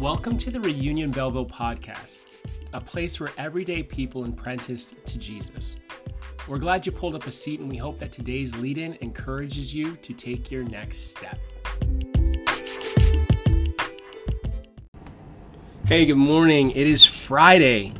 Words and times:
Welcome 0.00 0.36
to 0.38 0.52
the 0.52 0.60
Reunion 0.60 1.10
Belleville 1.10 1.46
podcast, 1.46 2.20
a 2.72 2.80
place 2.80 3.18
where 3.18 3.30
everyday 3.36 3.82
people 3.82 4.24
apprentice 4.24 4.94
to 5.04 5.18
Jesus. 5.18 5.74
We're 6.46 6.58
glad 6.58 6.86
you 6.86 6.92
pulled 6.92 7.16
up 7.16 7.26
a 7.26 7.32
seat, 7.32 7.58
and 7.58 7.68
we 7.68 7.78
hope 7.78 7.98
that 7.98 8.12
today's 8.12 8.54
lead 8.54 8.78
in 8.78 8.96
encourages 9.00 9.74
you 9.74 9.96
to 9.96 10.14
take 10.14 10.52
your 10.52 10.62
next 10.62 11.10
step. 11.10 11.40
Hey, 15.86 16.06
good 16.06 16.14
morning. 16.14 16.70
It 16.70 16.86
is 16.86 17.04
Friday. 17.04 17.92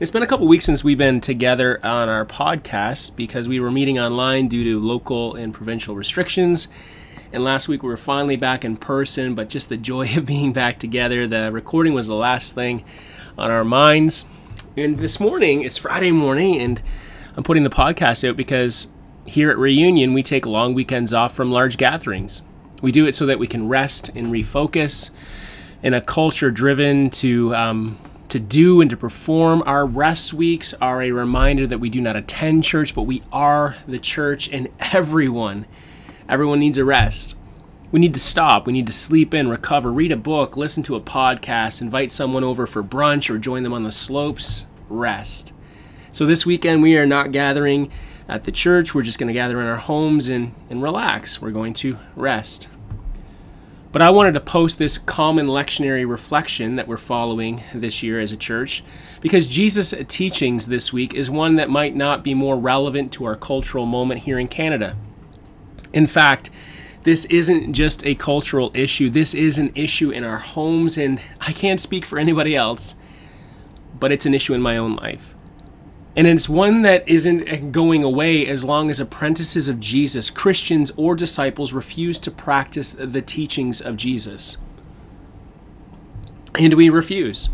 It's 0.00 0.10
been 0.10 0.22
a 0.22 0.26
couple 0.26 0.48
weeks 0.48 0.64
since 0.64 0.82
we've 0.82 0.96
been 0.96 1.20
together 1.20 1.78
on 1.84 2.08
our 2.08 2.24
podcast 2.24 3.16
because 3.16 3.50
we 3.50 3.60
were 3.60 3.70
meeting 3.70 3.98
online 3.98 4.48
due 4.48 4.64
to 4.64 4.80
local 4.80 5.34
and 5.34 5.52
provincial 5.52 5.94
restrictions. 5.94 6.68
And 7.34 7.42
last 7.42 7.66
week 7.66 7.82
we 7.82 7.88
were 7.88 7.96
finally 7.96 8.36
back 8.36 8.64
in 8.64 8.76
person, 8.76 9.34
but 9.34 9.48
just 9.48 9.68
the 9.68 9.76
joy 9.76 10.16
of 10.16 10.24
being 10.26 10.52
back 10.52 10.78
together. 10.78 11.26
The 11.26 11.50
recording 11.50 11.92
was 11.92 12.06
the 12.06 12.14
last 12.14 12.54
thing 12.54 12.84
on 13.36 13.50
our 13.50 13.64
minds. 13.64 14.24
And 14.76 14.98
this 14.98 15.18
morning, 15.18 15.62
it's 15.62 15.76
Friday 15.76 16.12
morning, 16.12 16.60
and 16.60 16.80
I'm 17.36 17.42
putting 17.42 17.64
the 17.64 17.70
podcast 17.70 18.28
out 18.28 18.36
because 18.36 18.86
here 19.24 19.50
at 19.50 19.58
Reunion, 19.58 20.12
we 20.12 20.22
take 20.22 20.46
long 20.46 20.74
weekends 20.74 21.12
off 21.12 21.34
from 21.34 21.50
large 21.50 21.76
gatherings. 21.76 22.42
We 22.82 22.92
do 22.92 23.04
it 23.04 23.16
so 23.16 23.26
that 23.26 23.40
we 23.40 23.48
can 23.48 23.68
rest 23.68 24.10
and 24.14 24.28
refocus 24.28 25.10
in 25.82 25.92
a 25.92 26.00
culture 26.00 26.52
driven 26.52 27.10
to 27.10 27.52
um, 27.56 27.98
to 28.28 28.38
do 28.38 28.80
and 28.80 28.90
to 28.90 28.96
perform. 28.96 29.60
Our 29.66 29.86
rest 29.86 30.32
weeks 30.32 30.72
are 30.74 31.02
a 31.02 31.10
reminder 31.10 31.66
that 31.66 31.78
we 31.78 31.90
do 31.90 32.00
not 32.00 32.14
attend 32.14 32.62
church, 32.62 32.94
but 32.94 33.02
we 33.02 33.24
are 33.32 33.74
the 33.88 33.98
church, 33.98 34.48
and 34.52 34.68
everyone 34.92 35.66
Everyone 36.28 36.58
needs 36.58 36.78
a 36.78 36.84
rest. 36.84 37.36
We 37.92 38.00
need 38.00 38.14
to 38.14 38.20
stop. 38.20 38.66
We 38.66 38.72
need 38.72 38.86
to 38.86 38.92
sleep 38.92 39.34
in, 39.34 39.48
recover, 39.48 39.92
read 39.92 40.10
a 40.10 40.16
book, 40.16 40.56
listen 40.56 40.82
to 40.84 40.96
a 40.96 41.00
podcast, 41.00 41.80
invite 41.80 42.10
someone 42.10 42.42
over 42.42 42.66
for 42.66 42.82
brunch, 42.82 43.28
or 43.28 43.38
join 43.38 43.62
them 43.62 43.72
on 43.72 43.84
the 43.84 43.92
slopes. 43.92 44.66
Rest. 44.88 45.52
So 46.10 46.26
this 46.26 46.46
weekend, 46.46 46.82
we 46.82 46.96
are 46.96 47.06
not 47.06 47.32
gathering 47.32 47.90
at 48.28 48.44
the 48.44 48.52
church. 48.52 48.94
We're 48.94 49.02
just 49.02 49.18
going 49.18 49.28
to 49.28 49.34
gather 49.34 49.60
in 49.60 49.66
our 49.66 49.76
homes 49.76 50.28
and, 50.28 50.54
and 50.70 50.82
relax. 50.82 51.40
We're 51.42 51.50
going 51.50 51.74
to 51.74 51.98
rest. 52.16 52.68
But 53.92 54.02
I 54.02 54.10
wanted 54.10 54.34
to 54.34 54.40
post 54.40 54.78
this 54.78 54.98
common 54.98 55.46
lectionary 55.46 56.08
reflection 56.08 56.74
that 56.76 56.88
we're 56.88 56.96
following 56.96 57.62
this 57.72 58.02
year 58.02 58.18
as 58.18 58.32
a 58.32 58.36
church 58.36 58.82
because 59.20 59.46
Jesus' 59.46 59.94
teachings 60.08 60.66
this 60.66 60.92
week 60.92 61.14
is 61.14 61.30
one 61.30 61.54
that 61.56 61.70
might 61.70 61.94
not 61.94 62.24
be 62.24 62.34
more 62.34 62.56
relevant 62.56 63.12
to 63.12 63.24
our 63.24 63.36
cultural 63.36 63.86
moment 63.86 64.22
here 64.22 64.38
in 64.38 64.48
Canada. 64.48 64.96
In 65.94 66.08
fact, 66.08 66.50
this 67.04 67.24
isn't 67.26 67.72
just 67.72 68.04
a 68.04 68.16
cultural 68.16 68.72
issue, 68.74 69.08
this 69.08 69.32
is 69.32 69.58
an 69.58 69.70
issue 69.76 70.10
in 70.10 70.24
our 70.24 70.38
homes, 70.38 70.98
and 70.98 71.20
I 71.40 71.52
can't 71.52 71.78
speak 71.78 72.04
for 72.04 72.18
anybody 72.18 72.56
else, 72.56 72.96
but 73.98 74.10
it's 74.10 74.26
an 74.26 74.34
issue 74.34 74.54
in 74.54 74.60
my 74.60 74.76
own 74.76 74.96
life. 74.96 75.34
And 76.16 76.26
it's 76.26 76.48
one 76.48 76.82
that 76.82 77.08
isn't 77.08 77.70
going 77.70 78.02
away 78.02 78.46
as 78.46 78.64
long 78.64 78.90
as 78.90 78.98
apprentices 78.98 79.68
of 79.68 79.78
Jesus, 79.80 80.30
Christians, 80.30 80.90
or 80.96 81.14
disciples 81.14 81.72
refuse 81.72 82.18
to 82.20 82.30
practice 82.30 82.92
the 82.92 83.22
teachings 83.22 83.80
of 83.80 83.96
Jesus. 83.96 84.58
And 86.58 86.74
we 86.74 86.88
refuse. 86.88 87.50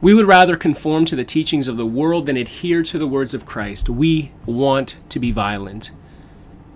We 0.00 0.14
would 0.14 0.26
rather 0.26 0.56
conform 0.56 1.04
to 1.06 1.16
the 1.16 1.24
teachings 1.24 1.68
of 1.68 1.76
the 1.76 1.86
world 1.86 2.26
than 2.26 2.36
adhere 2.36 2.82
to 2.84 2.98
the 2.98 3.06
words 3.06 3.34
of 3.34 3.46
Christ. 3.46 3.88
We 3.88 4.32
want 4.46 4.96
to 5.10 5.18
be 5.18 5.30
violent. 5.30 5.90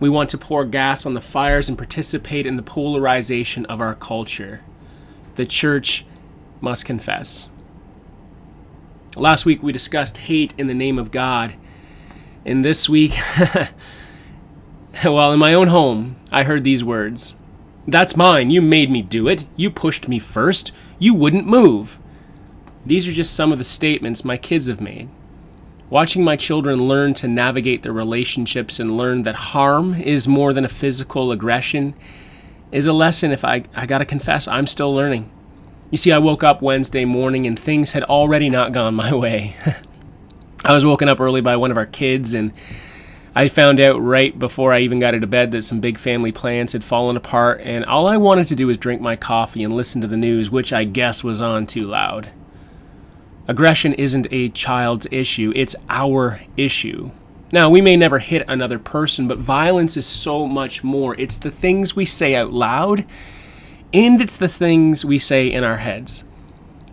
We 0.00 0.08
want 0.08 0.30
to 0.30 0.38
pour 0.38 0.64
gas 0.64 1.04
on 1.04 1.12
the 1.12 1.20
fires 1.20 1.68
and 1.68 1.76
participate 1.76 2.46
in 2.46 2.56
the 2.56 2.62
polarization 2.62 3.66
of 3.66 3.82
our 3.82 3.94
culture. 3.94 4.62
The 5.36 5.44
church 5.44 6.06
must 6.62 6.86
confess. 6.86 7.50
Last 9.14 9.44
week 9.44 9.62
we 9.62 9.72
discussed 9.72 10.16
hate 10.16 10.54
in 10.56 10.68
the 10.68 10.74
name 10.74 10.98
of 10.98 11.10
God. 11.10 11.54
And 12.46 12.64
this 12.64 12.88
week, 12.88 13.12
well, 15.04 15.32
in 15.32 15.38
my 15.38 15.52
own 15.52 15.68
home, 15.68 16.16
I 16.32 16.44
heard 16.44 16.64
these 16.64 16.82
words 16.82 17.34
That's 17.86 18.16
mine. 18.16 18.50
You 18.50 18.62
made 18.62 18.90
me 18.90 19.02
do 19.02 19.28
it. 19.28 19.44
You 19.54 19.70
pushed 19.70 20.08
me 20.08 20.18
first. 20.18 20.72
You 20.98 21.14
wouldn't 21.14 21.46
move. 21.46 21.98
These 22.86 23.06
are 23.06 23.12
just 23.12 23.34
some 23.34 23.52
of 23.52 23.58
the 23.58 23.64
statements 23.64 24.24
my 24.24 24.38
kids 24.38 24.68
have 24.68 24.80
made. 24.80 25.10
Watching 25.90 26.22
my 26.22 26.36
children 26.36 26.86
learn 26.86 27.14
to 27.14 27.26
navigate 27.26 27.82
their 27.82 27.92
relationships 27.92 28.78
and 28.78 28.96
learn 28.96 29.24
that 29.24 29.34
harm 29.34 29.94
is 29.94 30.28
more 30.28 30.52
than 30.52 30.64
a 30.64 30.68
physical 30.68 31.32
aggression 31.32 31.94
is 32.70 32.86
a 32.86 32.92
lesson 32.92 33.32
if 33.32 33.44
I, 33.44 33.64
I 33.74 33.86
gotta 33.86 34.04
confess, 34.04 34.46
I'm 34.46 34.68
still 34.68 34.94
learning. 34.94 35.28
You 35.90 35.98
see, 35.98 36.12
I 36.12 36.18
woke 36.18 36.44
up 36.44 36.62
Wednesday 36.62 37.04
morning 37.04 37.44
and 37.48 37.58
things 37.58 37.90
had 37.90 38.04
already 38.04 38.48
not 38.48 38.70
gone 38.70 38.94
my 38.94 39.12
way. 39.12 39.56
I 40.64 40.72
was 40.72 40.86
woken 40.86 41.08
up 41.08 41.18
early 41.18 41.40
by 41.40 41.56
one 41.56 41.72
of 41.72 41.76
our 41.76 41.86
kids, 41.86 42.34
and 42.34 42.52
I 43.34 43.48
found 43.48 43.80
out 43.80 44.00
right 44.00 44.38
before 44.38 44.72
I 44.72 44.80
even 44.80 45.00
got 45.00 45.14
into 45.14 45.26
bed 45.26 45.50
that 45.50 45.62
some 45.62 45.80
big 45.80 45.98
family 45.98 46.30
plans 46.30 46.72
had 46.72 46.84
fallen 46.84 47.16
apart, 47.16 47.62
and 47.64 47.84
all 47.86 48.06
I 48.06 48.16
wanted 48.16 48.46
to 48.48 48.54
do 48.54 48.68
was 48.68 48.76
drink 48.76 49.00
my 49.00 49.16
coffee 49.16 49.64
and 49.64 49.74
listen 49.74 50.00
to 50.02 50.06
the 50.06 50.16
news, 50.16 50.50
which 50.50 50.72
I 50.72 50.84
guess 50.84 51.24
was 51.24 51.40
on 51.40 51.66
too 51.66 51.84
loud. 51.84 52.28
Aggression 53.48 53.94
isn't 53.94 54.26
a 54.30 54.48
child's 54.50 55.06
issue, 55.10 55.52
it's 55.56 55.74
our 55.88 56.40
issue. 56.56 57.10
Now, 57.52 57.68
we 57.68 57.80
may 57.80 57.96
never 57.96 58.20
hit 58.20 58.44
another 58.46 58.78
person, 58.78 59.26
but 59.26 59.38
violence 59.38 59.96
is 59.96 60.06
so 60.06 60.46
much 60.46 60.84
more. 60.84 61.16
It's 61.18 61.36
the 61.36 61.50
things 61.50 61.96
we 61.96 62.04
say 62.04 62.36
out 62.36 62.52
loud, 62.52 63.04
and 63.92 64.20
it's 64.20 64.36
the 64.36 64.48
things 64.48 65.04
we 65.04 65.18
say 65.18 65.50
in 65.50 65.64
our 65.64 65.78
heads. 65.78 66.22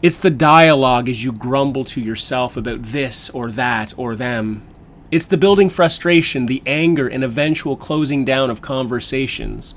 It's 0.01 0.17
the 0.17 0.31
dialogue 0.31 1.09
as 1.09 1.23
you 1.23 1.31
grumble 1.31 1.85
to 1.85 2.01
yourself 2.01 2.57
about 2.57 2.81
this 2.81 3.29
or 3.31 3.51
that 3.51 3.93
or 3.97 4.15
them. 4.15 4.63
It's 5.11 5.27
the 5.27 5.37
building 5.37 5.69
frustration, 5.69 6.47
the 6.47 6.63
anger, 6.65 7.07
and 7.07 7.23
eventual 7.23 7.77
closing 7.77 8.25
down 8.25 8.49
of 8.49 8.61
conversations, 8.61 9.75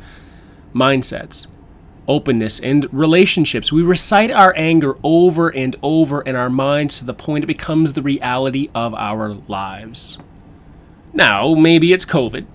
mindsets 0.75 1.47
openness, 2.11 2.59
and 2.61 2.93
relationships. 2.93 3.73
We 3.73 3.83
recite 3.83 4.31
our 4.31 4.53
anger 4.57 4.97
over 5.03 5.49
and 5.49 5.77
over 5.83 6.21
in 6.21 6.35
our 6.35 6.51
minds 6.51 6.99
to 6.99 7.05
the 7.05 7.15
point 7.15 7.45
it 7.45 7.47
becomes 7.47 7.93
the 7.93 8.03
reality 8.03 8.69
of 8.75 8.93
our 8.95 9.29
lives. 9.49 10.19
Now, 11.15 11.55
maybe 11.55 11.93
it's 11.93 12.05
COVID, 12.05 12.47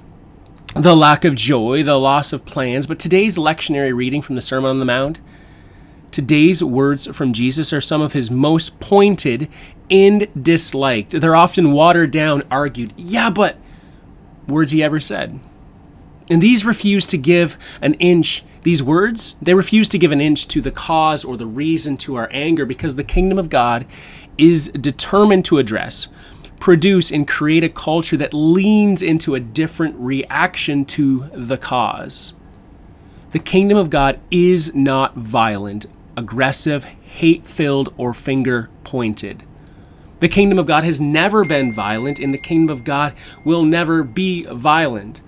the 0.76 0.96
lack 0.96 1.24
of 1.24 1.36
joy, 1.36 1.84
the 1.84 1.98
loss 1.98 2.34
of 2.34 2.46
plans, 2.46 2.86
but 2.86 3.00
today's 3.00 3.38
lectionary 3.38 3.96
reading 3.96 4.22
from 4.22 4.36
the 4.36 4.42
Sermon 4.42 4.70
on 4.70 4.80
the 4.80 4.86
Mount, 4.86 5.20
today's 6.12 6.64
words 6.64 7.08
from 7.16 7.34
Jesus 7.34 7.72
are 7.72 7.82
some 7.82 8.02
of 8.02 8.14
his 8.14 8.30
most 8.30 8.80
pointed 8.80 9.50
and 9.90 10.28
disliked. 10.42 11.12
They're 11.12 11.36
often 11.36 11.72
watered 11.72 12.12
down, 12.12 12.44
argued, 12.52 12.94
yeah, 12.98 13.30
but 13.30 13.58
words 14.48 14.72
he 14.72 14.84
ever 14.84 15.00
said. 15.00 15.40
And 16.30 16.42
these 16.42 16.66
refuse 16.66 17.06
to 17.08 17.18
give 17.18 17.58
an 17.82 17.94
inch, 17.96 18.44
these 18.66 18.81
words, 18.81 19.36
they 19.44 19.53
refuse 19.53 19.88
to 19.90 20.00
give 20.00 20.12
an 20.12 20.20
inch 20.20 20.48
to 20.48 20.59
the 20.59 20.72
cause 20.72 21.24
or 21.24 21.38
the 21.38 21.46
reason 21.46 21.98
to 21.98 22.16
our 22.16 22.28
anger 22.31 22.66
because 22.66 22.96
the 22.96 23.03
kingdom 23.03 23.38
of 23.38 23.52
God 23.52 23.86
is 24.40 24.70
determined 24.70 25.46
to 25.46 25.59
address, 25.59 26.08
produce, 26.59 27.12
and 27.12 27.28
create 27.28 27.64
a 27.64 27.70
culture 27.70 28.18
that 28.18 28.34
leans 28.34 29.04
into 29.04 29.36
a 29.36 29.40
different 29.40 29.96
reaction 30.00 30.84
to 30.86 31.30
the 31.31 31.59
cause. 31.59 32.34
The 33.30 33.40
kingdom 33.40 33.78
of 33.78 33.92
God 33.92 34.20
is 34.31 34.74
not 34.74 35.16
violent, 35.16 35.86
aggressive, 36.18 36.86
hate 36.86 37.46
filled, 37.46 37.94
or 37.98 38.16
finger 38.16 38.72
pointed. 38.84 39.44
The 40.22 40.28
kingdom 40.28 40.58
of 40.58 40.66
God 40.66 40.86
has 40.86 41.00
never 41.00 41.46
been 41.46 41.72
violent, 41.72 42.18
and 42.18 42.34
the 42.34 42.40
kingdom 42.40 42.75
of 42.75 42.84
God 42.84 43.14
will 43.44 43.64
never 43.64 44.02
be 44.02 44.44
violent. 44.46 45.22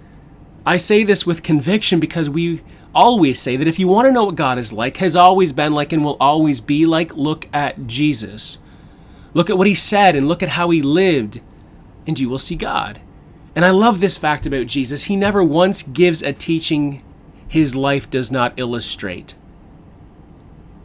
I 0.66 0.78
say 0.78 1.04
this 1.04 1.28
with 1.28 1.44
conviction 1.44 2.00
because 2.00 2.32
we 2.32 2.64
always 2.94 3.40
say 3.40 3.56
that 3.56 3.68
if 3.68 3.80
you 3.80 3.88
want 3.88 4.08
to 4.08 4.12
know 4.12 4.26
what 4.26 4.36
God 4.36 4.58
is 4.58 4.74
like, 4.74 4.98
has 4.98 5.16
always 5.16 5.54
been 5.54 5.72
like, 5.72 5.94
and 5.94 6.04
will 6.04 6.18
always 6.20 6.62
be 6.62 6.86
like, 6.86 7.16
look 7.16 7.48
at 7.54 7.88
Jesus. 7.88 8.58
Look 9.34 9.50
at 9.50 9.58
what 9.58 9.68
he 9.68 9.76
said 9.76 10.16
and 10.16 10.28
look 10.28 10.42
at 10.42 10.50
how 10.50 10.70
he 10.70 10.82
lived, 10.82 11.42
and 12.06 12.18
you 12.20 12.30
will 12.30 12.40
see 12.40 12.56
God. 12.56 13.02
And 13.56 13.66
I 13.66 13.72
love 13.72 14.00
this 14.00 14.18
fact 14.18 14.46
about 14.46 14.68
Jesus. 14.68 15.04
He 15.04 15.16
never 15.16 15.44
once 15.44 15.84
gives 15.84 16.22
a 16.22 16.34
teaching 16.34 17.04
his 17.48 17.76
life 17.76 18.10
does 18.10 18.32
not 18.32 18.54
illustrate. 18.58 19.36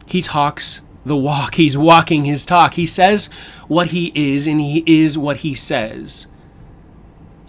He 0.07 0.23
talks 0.23 0.81
the 1.05 1.17
walk, 1.17 1.57
he's 1.57 1.77
walking 1.77 2.25
his 2.25 2.47
talk. 2.47 2.75
He 2.75 2.87
says 2.87 3.27
what 3.69 3.89
he 3.89 4.13
is, 4.15 4.47
and 4.47 4.61
he 4.61 4.85
is 4.87 5.19
what 5.19 5.39
he 5.39 5.55
says. 5.55 6.29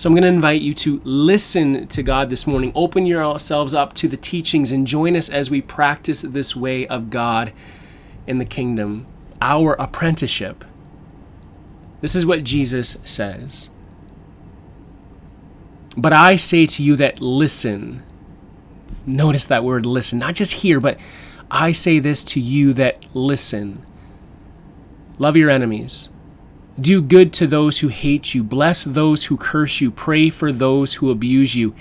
So 0.04 0.10
I'm 0.10 0.16
going 0.16 0.24
to 0.24 0.28
invite 0.28 0.62
you 0.62 0.74
to 0.74 1.00
listen 1.06 1.88
to 1.88 2.04
God 2.04 2.30
this 2.30 2.46
morning. 2.46 2.74
Open 2.76 3.06
yourselves 3.06 3.74
up 3.74 3.94
to 3.94 4.10
the 4.10 4.18
teachings 4.18 4.70
and 4.70 4.86
join 4.86 5.16
us 5.16 5.30
as 5.30 5.50
we 5.50 5.62
practice 5.62 6.24
this 6.24 6.58
way 6.58 6.86
of 6.88 7.10
God 7.10 7.54
in 8.28 8.38
the 8.38 8.44
kingdom, 8.44 9.08
our 9.42 9.76
apprenticeship. 9.76 10.66
This 12.02 12.18
is 12.18 12.26
what 12.26 12.44
Jesus 12.44 12.98
says. 13.06 13.70
But 15.96 16.12
I 16.12 16.36
say 16.36 16.66
to 16.66 16.84
you 16.84 16.98
that 16.98 17.22
listen. 17.22 18.04
Notice 19.06 19.46
that 19.46 19.64
word 19.64 19.86
listen, 19.86 20.20
not 20.20 20.36
just 20.36 20.52
hear, 20.52 20.82
but 20.82 20.98
I 21.50 21.72
say 21.72 22.00
this 22.00 22.26
to 22.26 22.42
you 22.42 22.74
that 22.74 23.06
listen. 23.16 23.82
Love 25.18 25.38
your 25.38 25.50
enemies. 25.50 26.10
Do 26.80 27.02
good 27.02 27.34
to 27.34 27.48
those 27.48 27.80
who 27.80 27.88
hate 27.90 28.34
you. 28.34 28.44
Bless 28.44 28.84
those 28.84 29.26
who 29.26 29.38
curse 29.38 29.80
you. 29.80 29.92
Pray 29.92 30.30
for 30.30 30.52
those 30.52 30.96
who 30.96 31.12
abuse 31.12 31.56
you. 31.56 31.76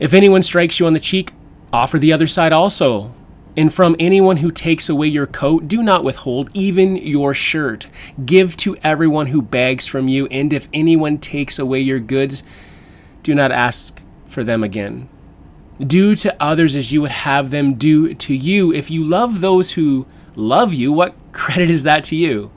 If 0.00 0.14
anyone 0.14 0.42
strikes 0.42 0.80
you 0.80 0.86
on 0.86 0.94
the 0.94 1.00
cheek, 1.00 1.32
offer 1.72 1.98
the 1.98 2.12
other 2.12 2.26
side 2.26 2.52
also. 2.52 3.14
And 3.56 3.72
from 3.72 3.96
anyone 3.98 4.38
who 4.38 4.50
takes 4.50 4.88
away 4.88 5.08
your 5.08 5.26
coat, 5.26 5.66
do 5.68 5.82
not 5.82 6.04
withhold 6.04 6.50
even 6.52 6.96
your 6.96 7.32
shirt. 7.32 7.88
Give 8.24 8.56
to 8.58 8.76
everyone 8.82 9.28
who 9.28 9.40
begs 9.40 9.86
from 9.86 10.08
you, 10.08 10.26
and 10.26 10.52
if 10.52 10.68
anyone 10.74 11.16
takes 11.16 11.58
away 11.58 11.80
your 11.80 11.98
goods, 11.98 12.42
do 13.22 13.34
not 13.34 13.52
ask 13.52 14.00
for 14.26 14.44
them 14.44 14.62
again. 14.62 15.08
Do 15.80 16.14
to 16.16 16.36
others 16.42 16.76
as 16.76 16.92
you 16.92 17.00
would 17.02 17.10
have 17.10 17.50
them 17.50 17.74
do 17.74 18.12
to 18.14 18.34
you. 18.34 18.72
If 18.72 18.90
you 18.90 19.04
love 19.04 19.40
those 19.40 19.72
who 19.72 20.06
love 20.34 20.74
you, 20.74 20.92
what 20.92 21.14
credit 21.32 21.70
is 21.70 21.82
that 21.84 22.04
to 22.04 22.16
you? 22.16 22.50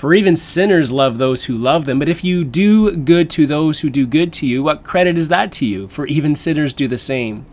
For 0.00 0.14
even 0.14 0.34
sinners 0.34 0.90
love 0.90 1.18
those 1.18 1.44
who 1.44 1.58
love 1.58 1.84
them. 1.84 1.98
But 1.98 2.08
if 2.08 2.24
you 2.24 2.42
do 2.42 2.96
good 2.96 3.28
to 3.32 3.46
those 3.46 3.80
who 3.80 3.90
do 3.90 4.06
good 4.06 4.32
to 4.32 4.46
you, 4.46 4.62
what 4.62 4.82
credit 4.82 5.18
is 5.18 5.28
that 5.28 5.52
to 5.52 5.66
you? 5.66 5.88
For 5.88 6.06
even 6.06 6.34
sinners 6.34 6.72
do 6.72 6.88
the 6.88 6.96
same. 6.96 7.44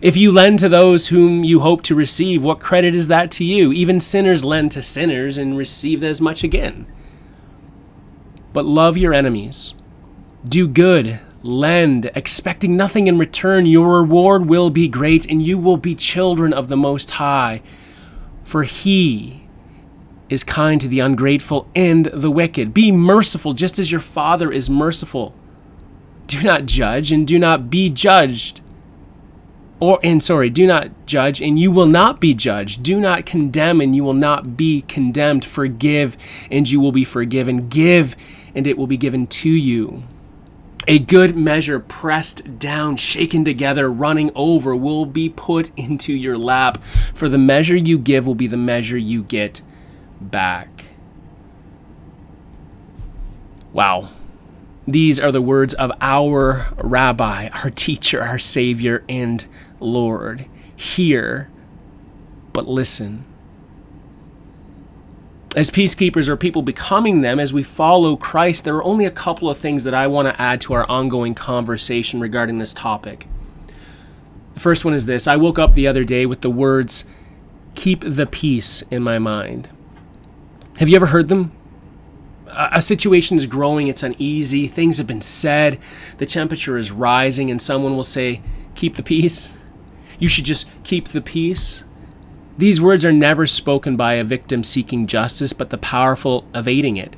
If 0.00 0.16
you 0.16 0.30
lend 0.30 0.60
to 0.60 0.68
those 0.68 1.08
whom 1.08 1.42
you 1.42 1.58
hope 1.58 1.82
to 1.82 1.96
receive, 1.96 2.44
what 2.44 2.60
credit 2.60 2.94
is 2.94 3.08
that 3.08 3.32
to 3.32 3.44
you? 3.44 3.72
Even 3.72 3.98
sinners 3.98 4.44
lend 4.44 4.70
to 4.70 4.80
sinners 4.80 5.36
and 5.36 5.58
receive 5.58 6.04
as 6.04 6.20
much 6.20 6.44
again. 6.44 6.86
But 8.52 8.64
love 8.64 8.96
your 8.96 9.12
enemies. 9.12 9.74
Do 10.48 10.68
good, 10.68 11.18
lend, 11.42 12.12
expecting 12.14 12.76
nothing 12.76 13.08
in 13.08 13.18
return. 13.18 13.66
Your 13.66 14.02
reward 14.02 14.46
will 14.46 14.70
be 14.70 14.86
great, 14.86 15.28
and 15.28 15.42
you 15.42 15.58
will 15.58 15.78
be 15.78 15.96
children 15.96 16.52
of 16.52 16.68
the 16.68 16.76
Most 16.76 17.10
High. 17.10 17.60
For 18.44 18.62
He 18.62 19.40
is 20.30 20.44
kind 20.44 20.80
to 20.80 20.88
the 20.88 21.00
ungrateful 21.00 21.68
and 21.74 22.06
the 22.06 22.30
wicked. 22.30 22.72
Be 22.72 22.90
merciful, 22.90 23.52
just 23.52 23.78
as 23.78 23.92
your 23.92 24.00
Father 24.00 24.50
is 24.50 24.70
merciful. 24.70 25.34
Do 26.28 26.42
not 26.42 26.64
judge, 26.64 27.12
and 27.12 27.26
do 27.26 27.38
not 27.38 27.68
be 27.68 27.90
judged. 27.90 28.62
Or 29.80 29.98
and 30.02 30.22
sorry 30.22 30.50
do 30.50 30.66
not 30.66 30.90
judge 31.06 31.40
and 31.40 31.58
you 31.58 31.70
will 31.70 31.86
not 31.86 32.20
be 32.20 32.34
judged. 32.34 32.82
Do 32.82 33.00
not 33.00 33.24
condemn 33.24 33.80
and 33.80 33.96
you 33.96 34.04
will 34.04 34.12
not 34.12 34.54
be 34.54 34.82
condemned. 34.82 35.42
Forgive 35.42 36.18
and 36.50 36.70
you 36.70 36.80
will 36.80 36.92
be 36.92 37.04
forgiven. 37.04 37.68
Give 37.68 38.14
and 38.54 38.66
it 38.66 38.76
will 38.76 38.86
be 38.86 38.98
given 38.98 39.26
to 39.26 39.48
you. 39.48 40.02
A 40.86 40.98
good 40.98 41.34
measure 41.34 41.80
pressed 41.80 42.58
down 42.58 42.96
shaken 42.96 43.42
together 43.42 43.90
running 43.90 44.30
over 44.34 44.76
will 44.76 45.06
be 45.06 45.30
put 45.30 45.70
into 45.78 46.12
your 46.12 46.36
lap. 46.36 46.76
For 47.14 47.30
the 47.30 47.38
measure 47.38 47.76
you 47.76 47.98
give 47.98 48.26
will 48.26 48.34
be 48.34 48.46
the 48.46 48.58
measure 48.58 48.98
you 48.98 49.22
get 49.22 49.62
back 50.20 50.86
wow 53.72 54.08
these 54.90 55.20
are 55.20 55.30
the 55.30 55.42
words 55.42 55.74
of 55.74 55.92
our 56.00 56.66
rabbi, 56.76 57.48
our 57.48 57.70
teacher, 57.70 58.22
our 58.22 58.38
savior, 58.40 59.04
and 59.08 59.46
Lord. 59.78 60.46
Hear, 60.74 61.48
but 62.52 62.66
listen. 62.66 63.24
As 65.54 65.70
peacekeepers 65.70 66.28
or 66.28 66.36
people 66.36 66.62
becoming 66.62 67.20
them, 67.20 67.38
as 67.38 67.52
we 67.52 67.62
follow 67.62 68.16
Christ, 68.16 68.64
there 68.64 68.76
are 68.76 68.84
only 68.84 69.04
a 69.04 69.10
couple 69.10 69.48
of 69.48 69.58
things 69.58 69.84
that 69.84 69.94
I 69.94 70.06
want 70.06 70.26
to 70.26 70.40
add 70.40 70.60
to 70.62 70.74
our 70.74 70.88
ongoing 70.88 71.34
conversation 71.34 72.20
regarding 72.20 72.58
this 72.58 72.72
topic. 72.72 73.26
The 74.54 74.60
first 74.60 74.84
one 74.84 74.94
is 74.94 75.06
this 75.06 75.28
I 75.28 75.36
woke 75.36 75.58
up 75.58 75.72
the 75.72 75.86
other 75.86 76.04
day 76.04 76.26
with 76.26 76.40
the 76.40 76.50
words, 76.50 77.04
keep 77.74 78.02
the 78.04 78.26
peace 78.26 78.82
in 78.90 79.02
my 79.02 79.18
mind. 79.18 79.68
Have 80.80 80.88
you 80.88 80.96
ever 80.96 81.06
heard 81.06 81.28
them? 81.28 81.52
a 82.52 82.82
situation 82.82 83.36
is 83.36 83.46
growing, 83.46 83.86
it's 83.86 84.02
uneasy, 84.02 84.66
things 84.66 84.98
have 84.98 85.06
been 85.06 85.20
said, 85.20 85.78
the 86.16 86.26
temperature 86.26 86.78
is 86.78 86.90
rising, 86.90 87.50
and 87.50 87.60
someone 87.60 87.94
will 87.94 88.02
say, 88.02 88.40
Keep 88.74 88.96
the 88.96 89.02
peace. 89.02 89.52
You 90.18 90.28
should 90.28 90.46
just 90.46 90.66
keep 90.82 91.08
the 91.08 91.20
peace. 91.20 91.84
These 92.58 92.80
words 92.80 93.04
are 93.04 93.12
never 93.12 93.46
spoken 93.46 93.96
by 93.96 94.14
a 94.14 94.24
victim 94.24 94.64
seeking 94.64 95.06
justice, 95.06 95.52
but 95.52 95.68
the 95.68 95.78
powerful 95.78 96.46
evading 96.54 96.96
it. 96.96 97.14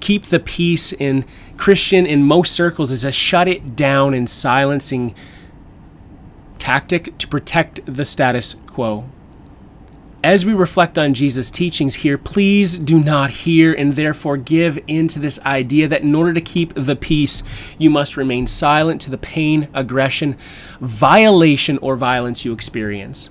Keep 0.00 0.24
the 0.26 0.40
peace 0.40 0.92
in 0.92 1.26
Christian 1.58 2.06
in 2.06 2.24
most 2.24 2.52
circles 2.52 2.90
is 2.90 3.04
a 3.04 3.12
shut 3.12 3.48
it 3.48 3.76
down 3.76 4.14
and 4.14 4.28
silencing 4.28 5.14
tactic 6.58 7.16
to 7.18 7.28
protect 7.28 7.80
the 7.86 8.04
status 8.04 8.56
quo. 8.66 9.04
As 10.24 10.46
we 10.46 10.54
reflect 10.54 10.96
on 10.96 11.12
Jesus' 11.12 11.50
teachings 11.50 11.96
here, 11.96 12.16
please 12.16 12.78
do 12.78 12.98
not 12.98 13.28
hear 13.30 13.74
and 13.74 13.92
therefore 13.92 14.38
give 14.38 14.78
in 14.86 15.06
to 15.08 15.18
this 15.18 15.38
idea 15.40 15.86
that 15.86 16.00
in 16.00 16.14
order 16.14 16.32
to 16.32 16.40
keep 16.40 16.72
the 16.72 16.96
peace, 16.96 17.42
you 17.76 17.90
must 17.90 18.16
remain 18.16 18.46
silent 18.46 19.02
to 19.02 19.10
the 19.10 19.18
pain, 19.18 19.68
aggression, 19.74 20.38
violation, 20.80 21.76
or 21.82 21.94
violence 21.94 22.42
you 22.42 22.54
experience. 22.54 23.28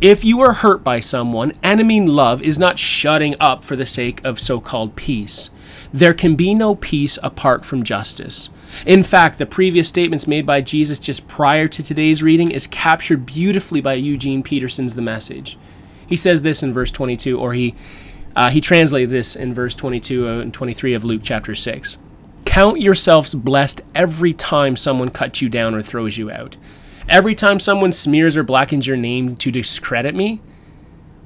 If 0.00 0.24
you 0.24 0.40
are 0.40 0.54
hurt 0.54 0.82
by 0.82 1.00
someone, 1.00 1.52
enemy 1.62 2.00
love 2.00 2.40
is 2.40 2.58
not 2.58 2.78
shutting 2.78 3.36
up 3.38 3.62
for 3.62 3.76
the 3.76 3.84
sake 3.84 4.24
of 4.24 4.40
so 4.40 4.60
called 4.60 4.96
peace. 4.96 5.50
There 5.92 6.14
can 6.14 6.36
be 6.36 6.54
no 6.54 6.74
peace 6.74 7.18
apart 7.22 7.66
from 7.66 7.84
justice. 7.84 8.48
In 8.86 9.02
fact, 9.02 9.36
the 9.36 9.44
previous 9.44 9.88
statements 9.88 10.26
made 10.26 10.46
by 10.46 10.62
Jesus 10.62 10.98
just 10.98 11.28
prior 11.28 11.68
to 11.68 11.82
today's 11.82 12.22
reading 12.22 12.50
is 12.50 12.66
captured 12.66 13.26
beautifully 13.26 13.82
by 13.82 13.92
Eugene 13.92 14.42
Peterson's 14.42 14.94
The 14.94 15.02
Message. 15.02 15.58
He 16.06 16.16
says 16.16 16.42
this 16.42 16.62
in 16.62 16.72
verse 16.72 16.90
22, 16.90 17.38
or 17.38 17.52
he, 17.52 17.74
uh, 18.36 18.50
he 18.50 18.60
translates 18.60 19.10
this 19.10 19.36
in 19.36 19.54
verse 19.54 19.74
22 19.74 20.26
and 20.26 20.52
23 20.52 20.94
of 20.94 21.04
Luke 21.04 21.22
chapter 21.24 21.54
6. 21.54 21.98
Count 22.44 22.80
yourselves 22.80 23.34
blessed 23.34 23.80
every 23.94 24.32
time 24.32 24.76
someone 24.76 25.10
cuts 25.10 25.40
you 25.40 25.48
down 25.48 25.74
or 25.74 25.82
throws 25.82 26.18
you 26.18 26.30
out. 26.30 26.56
Every 27.08 27.34
time 27.34 27.58
someone 27.58 27.92
smears 27.92 28.36
or 28.36 28.42
blackens 28.42 28.86
your 28.86 28.96
name 28.96 29.36
to 29.36 29.50
discredit 29.50 30.14
me. 30.14 30.40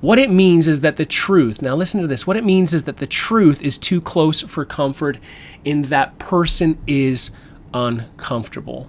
What 0.01 0.19
it 0.19 0.31
means 0.31 0.69
is 0.69 0.81
that 0.81 0.97
the 0.97 1.05
truth, 1.05 1.61
now 1.61 1.75
listen 1.75 2.01
to 2.01 2.07
this, 2.07 2.25
what 2.27 2.37
it 2.37 2.45
means 2.45 2.73
is 2.73 2.85
that 2.85 2.99
the 2.99 3.07
truth 3.07 3.61
is 3.63 3.79
too 3.79 4.01
close 4.01 4.41
for 4.43 4.65
comfort 4.65 5.19
and 5.67 5.87
that 5.87 6.19
person 6.21 6.79
is 6.87 7.33
uncomfortable. 7.75 8.89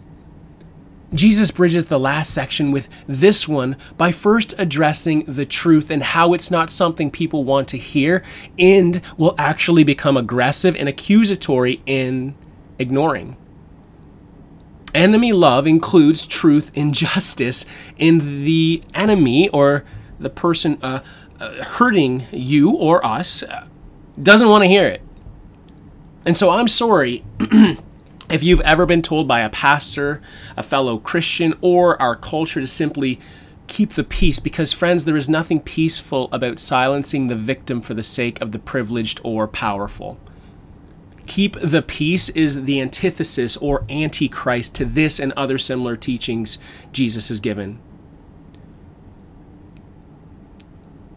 Jesus 1.14 1.50
bridges 1.50 1.86
the 1.86 2.00
last 2.00 2.34
section 2.34 2.72
with 2.72 2.90
this 3.08 3.48
one 3.48 3.78
by 3.98 4.12
first 4.12 4.54
addressing 4.60 5.24
the 5.25 5.46
truth 5.46 5.89
and 5.89 6.04
how 6.04 6.34
it's 6.34 6.51
not 6.51 6.70
something 6.70 7.10
people 7.10 7.44
want 7.44 7.68
to 7.70 7.78
hear 7.78 8.24
and 8.60 9.01
will 9.18 9.34
actually 9.38 9.84
become 9.84 10.18
aggressive 10.18 10.75
and 10.75 10.88
accusatory 10.88 11.82
in 11.86 12.36
ignoring. 12.78 13.38
Enemy 14.94 15.34
love 15.34 15.68
includes 15.68 16.25
truth 16.25 16.72
and 16.75 16.96
justice, 16.96 17.66
and 18.00 18.22
the 18.22 18.82
enemy 18.94 19.48
or 19.50 19.86
the 20.20 20.30
person 20.30 20.80
uh, 20.82 21.01
uh, 21.39 21.63
hurting 21.63 22.25
you 22.32 22.72
or 22.72 23.06
us 23.06 23.44
uh, 23.44 23.68
doesn't 24.22 24.50
want 24.50 24.63
to 24.63 24.68
hear 24.68 24.88
it. 24.88 25.01
And 26.25 26.36
so 26.36 26.50
I'm 26.50 26.68
sorry. 26.68 27.24
If 28.29 28.43
you've 28.43 28.62
ever 28.62 28.86
been 28.86 29.01
told 29.01 29.27
by 29.27 29.39
a 29.39 29.50
pastor, 29.50 30.21
a 30.55 30.62
fellow 30.62 31.00
Christian, 31.00 31.55
or 31.62 32.00
our 32.00 32.15
culture 32.15 32.59
to 32.59 32.67
simply 32.67 33.19
keep 33.65 33.93
the 33.93 34.03
peace, 34.03 34.39
because, 34.39 34.71
friends, 34.71 35.05
there 35.05 35.17
is 35.17 35.27
nothing 35.27 35.62
peaceful 35.62 36.29
about 36.31 36.59
silencing 36.59 37.27
the 37.27 37.36
victim 37.36 37.81
for 37.81 37.95
the 37.95 38.03
sake 38.03 38.39
of 38.39 38.51
the 38.51 38.59
privileged 38.59 39.19
or 39.24 39.48
powerful. 39.48 40.19
Keep 41.25 41.59
the 41.59 41.81
peace 41.81 42.29
is 42.29 42.65
the 42.65 42.79
antithesis 42.79 43.57
or 43.57 43.83
antichrist 43.89 44.75
to 44.75 44.86
this 44.86 45.19
and 45.19 45.31
other 45.33 45.57
similar 45.57 45.95
teachings 45.95 46.59
Jesus 46.91 47.29
has 47.29 47.39
given. 47.39 47.79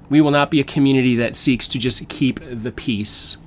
We 0.09 0.21
will 0.21 0.31
not 0.31 0.51
be 0.51 0.61
a 0.61 0.65
community 0.65 1.17
that 1.17 1.37
seeks 1.37 1.69
to 1.69 1.79
just 1.79 2.09
keep 2.09 2.41
the 2.43 2.73
peace. 2.73 3.39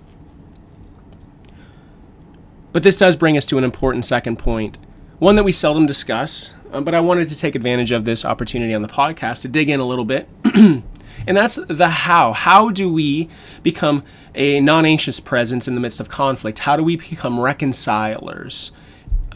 But 2.75 2.83
this 2.83 2.97
does 2.97 3.15
bring 3.15 3.37
us 3.37 3.45
to 3.45 3.57
an 3.57 3.63
important 3.63 4.03
second 4.03 4.37
point, 4.37 4.77
one 5.17 5.37
that 5.37 5.45
we 5.45 5.53
seldom 5.53 5.85
discuss, 5.85 6.53
um, 6.73 6.83
but 6.83 6.93
I 6.93 6.99
wanted 6.99 7.29
to 7.29 7.37
take 7.37 7.55
advantage 7.55 7.93
of 7.93 8.03
this 8.03 8.25
opportunity 8.25 8.73
on 8.73 8.81
the 8.81 8.89
podcast 8.89 9.43
to 9.43 9.47
dig 9.47 9.69
in 9.69 9.79
a 9.79 9.85
little 9.85 10.03
bit. 10.03 10.27
and 10.53 10.83
that's 11.25 11.55
the 11.55 11.87
how. 11.87 12.33
How 12.33 12.69
do 12.69 12.91
we 12.91 13.29
become 13.63 14.03
a 14.35 14.59
non 14.59 14.85
anxious 14.85 15.21
presence 15.21 15.69
in 15.69 15.75
the 15.75 15.79
midst 15.79 16.01
of 16.01 16.09
conflict? 16.09 16.59
How 16.59 16.75
do 16.75 16.83
we 16.83 16.97
become 16.97 17.39
reconcilers? 17.39 18.71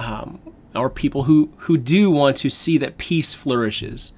Um, 0.02 0.42
or 0.76 0.90
people 0.90 1.24
who, 1.24 1.54
who 1.60 1.78
do 1.78 2.12
want 2.12 2.36
to 2.36 2.50
see 2.50 2.78
that 2.80 2.98
peace 2.98 3.34
flourishes. 3.34 4.12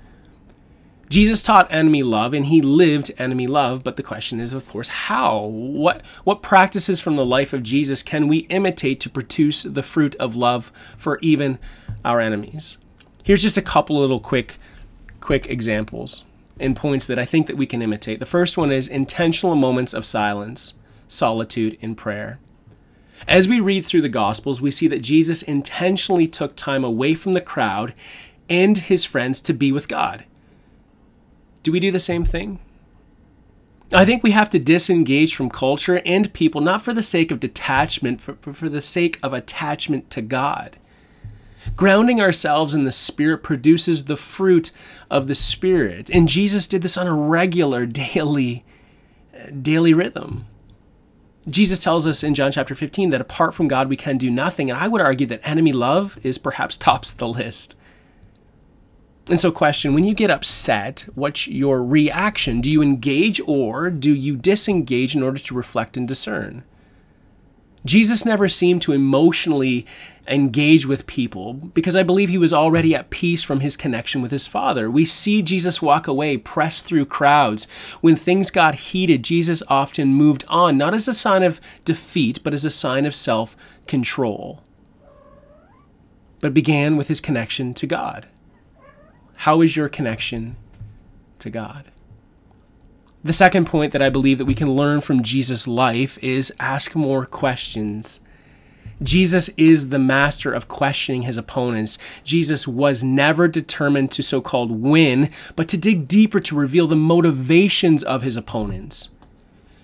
Jesus 1.11 1.41
taught 1.43 1.67
enemy 1.69 2.03
love 2.03 2.33
and 2.33 2.45
he 2.45 2.61
lived 2.61 3.11
enemy 3.17 3.45
love, 3.45 3.83
but 3.83 3.97
the 3.97 4.03
question 4.03 4.39
is 4.39 4.53
of 4.53 4.67
course 4.69 4.87
how? 4.87 5.39
What 5.43 6.01
what 6.23 6.41
practices 6.41 7.01
from 7.01 7.17
the 7.17 7.25
life 7.25 7.51
of 7.51 7.63
Jesus 7.63 8.01
can 8.01 8.29
we 8.29 8.39
imitate 8.49 9.01
to 9.01 9.09
produce 9.09 9.63
the 9.63 9.83
fruit 9.83 10.15
of 10.15 10.37
love 10.37 10.71
for 10.97 11.19
even 11.21 11.59
our 12.05 12.21
enemies? 12.21 12.77
Here's 13.23 13.41
just 13.41 13.57
a 13.57 13.61
couple 13.61 13.97
little 13.97 14.21
quick 14.21 14.57
quick 15.19 15.47
examples. 15.49 16.23
and 16.59 16.75
points 16.75 17.07
that 17.07 17.19
I 17.19 17.25
think 17.25 17.47
that 17.47 17.57
we 17.57 17.65
can 17.65 17.81
imitate. 17.81 18.19
The 18.19 18.25
first 18.25 18.57
one 18.57 18.71
is 18.71 18.87
intentional 18.87 19.55
moments 19.55 19.93
of 19.93 20.05
silence, 20.05 20.75
solitude 21.07 21.77
in 21.81 21.95
prayer. 21.95 22.39
As 23.27 23.47
we 23.47 23.59
read 23.59 23.83
through 23.83 24.03
the 24.03 24.09
Gospels, 24.09 24.61
we 24.61 24.71
see 24.71 24.87
that 24.87 25.01
Jesus 25.01 25.41
intentionally 25.41 26.27
took 26.27 26.55
time 26.55 26.83
away 26.83 27.15
from 27.15 27.33
the 27.33 27.41
crowd 27.41 27.93
and 28.49 28.77
his 28.77 29.05
friends 29.05 29.41
to 29.41 29.53
be 29.53 29.71
with 29.71 29.87
God. 29.87 30.23
Do 31.63 31.71
we 31.71 31.79
do 31.79 31.91
the 31.91 31.99
same 31.99 32.25
thing? 32.25 32.59
I 33.93 34.05
think 34.05 34.23
we 34.23 34.31
have 34.31 34.49
to 34.51 34.59
disengage 34.59 35.35
from 35.35 35.49
culture 35.49 36.01
and 36.05 36.31
people, 36.33 36.61
not 36.61 36.81
for 36.81 36.93
the 36.93 37.03
sake 37.03 37.29
of 37.29 37.41
detachment, 37.41 38.25
but 38.25 38.55
for 38.55 38.69
the 38.69 38.81
sake 38.81 39.19
of 39.21 39.33
attachment 39.33 40.09
to 40.11 40.21
God. 40.21 40.77
Grounding 41.75 42.21
ourselves 42.21 42.73
in 42.73 42.85
the 42.85 42.91
Spirit 42.91 43.43
produces 43.43 44.05
the 44.05 44.17
fruit 44.17 44.71
of 45.09 45.27
the 45.27 45.35
Spirit. 45.35 46.09
And 46.09 46.29
Jesus 46.29 46.67
did 46.67 46.81
this 46.81 46.97
on 46.97 47.05
a 47.05 47.13
regular, 47.13 47.85
daily, 47.85 48.63
daily 49.61 49.93
rhythm. 49.93 50.45
Jesus 51.49 51.79
tells 51.79 52.05
us 52.05 52.23
in 52.23 52.33
John 52.33 52.51
chapter 52.51 52.75
15 52.75 53.09
that 53.09 53.21
apart 53.21 53.53
from 53.53 53.67
God 53.67 53.89
we 53.89 53.97
can 53.97 54.17
do 54.17 54.29
nothing. 54.29 54.69
And 54.69 54.79
I 54.79 54.87
would 54.87 55.01
argue 55.01 55.27
that 55.27 55.41
enemy 55.43 55.73
love 55.73 56.17
is 56.23 56.37
perhaps 56.37 56.77
tops 56.77 57.11
the 57.11 57.27
list. 57.27 57.75
And 59.31 59.39
so, 59.39 59.49
question 59.49 59.93
when 59.93 60.03
you 60.03 60.13
get 60.13 60.29
upset, 60.29 61.05
what's 61.15 61.47
your 61.47 61.81
reaction? 61.81 62.59
Do 62.59 62.69
you 62.69 62.81
engage 62.81 63.39
or 63.47 63.89
do 63.89 64.13
you 64.13 64.35
disengage 64.35 65.15
in 65.15 65.23
order 65.23 65.39
to 65.39 65.55
reflect 65.55 65.95
and 65.95 66.05
discern? 66.05 66.65
Jesus 67.85 68.25
never 68.25 68.49
seemed 68.49 68.81
to 68.81 68.91
emotionally 68.91 69.85
engage 70.27 70.85
with 70.85 71.07
people 71.07 71.53
because 71.53 71.95
I 71.95 72.03
believe 72.03 72.27
he 72.27 72.37
was 72.37 72.51
already 72.51 72.93
at 72.93 73.09
peace 73.09 73.41
from 73.41 73.61
his 73.61 73.77
connection 73.77 74.21
with 74.21 74.31
his 74.31 74.47
Father. 74.47 74.91
We 74.91 75.05
see 75.05 75.41
Jesus 75.41 75.81
walk 75.81 76.07
away, 76.07 76.35
press 76.35 76.81
through 76.81 77.05
crowds. 77.05 77.69
When 78.01 78.17
things 78.17 78.51
got 78.51 78.75
heated, 78.75 79.23
Jesus 79.23 79.63
often 79.69 80.13
moved 80.13 80.43
on, 80.49 80.77
not 80.77 80.93
as 80.93 81.07
a 81.07 81.13
sign 81.13 81.43
of 81.43 81.61
defeat, 81.85 82.43
but 82.43 82.53
as 82.53 82.65
a 82.65 82.69
sign 82.69 83.05
of 83.05 83.15
self 83.15 83.55
control. 83.87 84.61
But 86.41 86.53
began 86.53 86.97
with 86.97 87.07
his 87.07 87.21
connection 87.21 87.73
to 87.75 87.87
God. 87.87 88.27
How 89.41 89.61
is 89.61 89.75
your 89.75 89.89
connection 89.89 90.55
to 91.39 91.49
God? 91.49 91.85
The 93.23 93.33
second 93.33 93.65
point 93.65 93.91
that 93.91 94.01
I 94.01 94.07
believe 94.07 94.37
that 94.37 94.45
we 94.45 94.53
can 94.53 94.75
learn 94.75 95.01
from 95.01 95.23
Jesus' 95.23 95.67
life 95.67 96.19
is 96.23 96.53
ask 96.59 96.93
more 96.93 97.25
questions. 97.25 98.19
Jesus 99.01 99.49
is 99.57 99.89
the 99.89 99.97
master 99.97 100.53
of 100.53 100.67
questioning 100.67 101.23
his 101.23 101.37
opponents. 101.37 101.97
Jesus 102.23 102.67
was 102.67 103.03
never 103.03 103.47
determined 103.47 104.11
to 104.11 104.21
so 104.21 104.41
called 104.41 104.79
win, 104.79 105.31
but 105.55 105.67
to 105.69 105.77
dig 105.77 106.07
deeper 106.07 106.39
to 106.41 106.55
reveal 106.55 106.85
the 106.85 106.95
motivations 106.95 108.03
of 108.03 108.21
his 108.21 108.37
opponents. 108.37 109.09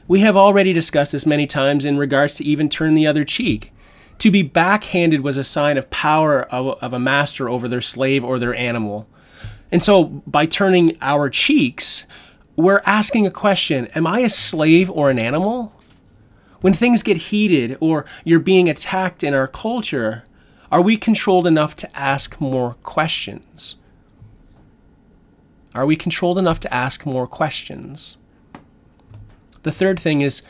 We 0.07 0.19
have 0.19 0.37
already 0.37 0.71
discussed 0.71 1.13
this 1.13 1.25
many 1.25 1.47
times 1.47 1.83
in 1.83 1.97
regards 1.97 2.35
to 2.35 2.43
even 2.43 2.69
turn 2.69 2.93
the 2.93 3.07
other 3.07 3.23
cheek. 3.23 3.73
To 4.19 4.29
be 4.29 4.43
backhanded 4.43 5.21
was 5.21 5.39
a 5.39 5.43
sign 5.43 5.79
of 5.79 5.89
power 5.89 6.43
of, 6.43 6.77
of 6.79 6.93
a 6.93 6.99
master 6.99 7.49
over 7.49 7.67
their 7.67 7.81
slave 7.81 8.23
or 8.23 8.37
their 8.37 8.53
animal. 8.53 9.07
And 9.71 9.83
so, 9.83 10.05
by 10.05 10.45
turning 10.45 10.97
our 11.01 11.29
cheeks, 11.29 12.05
we're 12.55 12.81
asking 12.85 13.27
a 13.27 13.31
question 13.31 13.87
Am 13.87 14.07
I 14.07 14.19
a 14.19 14.29
slave 14.29 14.89
or 14.89 15.09
an 15.09 15.19
animal? 15.19 15.73
When 16.61 16.73
things 16.73 17.03
get 17.03 17.17
heated 17.17 17.77
or 17.79 18.05
you're 18.23 18.39
being 18.39 18.67
attacked 18.69 19.23
in 19.23 19.33
our 19.33 19.47
culture, 19.47 20.23
are 20.71 20.81
we 20.81 20.97
controlled 20.97 21.45
enough 21.45 21.75
to 21.77 21.97
ask 21.97 22.41
more 22.41 22.73
questions? 22.75 23.77
Are 25.75 25.85
we 25.85 25.95
controlled 25.95 26.39
enough 26.39 26.59
to 26.61 26.73
ask 26.73 27.05
more 27.05 27.27
questions? 27.27 28.17
The 29.63 29.71
third 29.71 29.99
thing 29.99 30.21
is 30.21 30.41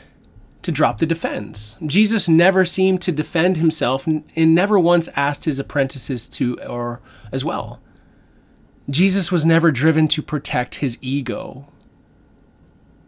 to 0.62 0.72
drop 0.72 0.98
the 0.98 1.06
defense. 1.06 1.76
Jesus 1.84 2.28
never 2.28 2.64
seemed 2.64 3.02
to 3.02 3.12
defend 3.12 3.58
himself 3.58 4.06
and 4.06 4.54
never 4.54 4.78
once 4.78 5.08
asked 5.14 5.44
his 5.44 5.58
apprentices 5.58 6.28
to 6.30 6.58
or 6.62 7.00
as 7.30 7.44
well. 7.44 7.80
Jesus 8.90 9.30
was 9.30 9.44
never 9.44 9.70
driven 9.70 10.08
to 10.08 10.22
protect 10.22 10.76
his 10.76 10.98
ego. 11.02 11.66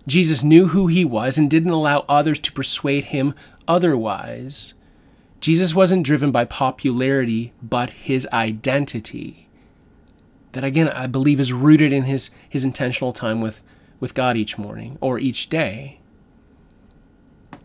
Jesus 0.06 0.42
knew 0.42 0.68
who 0.68 0.88
he 0.88 1.04
was 1.04 1.38
and 1.38 1.50
didn't 1.50 1.70
allow 1.70 2.04
others 2.08 2.38
to 2.40 2.52
persuade 2.52 3.04
him 3.04 3.34
otherwise. 3.66 4.74
Jesus 5.40 5.74
wasn't 5.74 6.04
driven 6.04 6.30
by 6.30 6.44
popularity, 6.44 7.52
but 7.62 7.90
his 7.90 8.28
identity. 8.32 9.48
That 10.52 10.64
again, 10.64 10.88
I 10.88 11.06
believe, 11.06 11.40
is 11.40 11.52
rooted 11.52 11.92
in 11.92 12.02
his, 12.02 12.30
his 12.46 12.64
intentional 12.64 13.12
time 13.12 13.40
with, 13.40 13.62
with 14.00 14.14
God 14.14 14.36
each 14.36 14.58
morning 14.58 14.98
or 15.00 15.18
each 15.18 15.48
day. 15.48 16.00